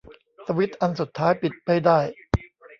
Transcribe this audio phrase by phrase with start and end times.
[0.45, 1.99] สวิตซ์อันสุดท้ายปิดไม่ได้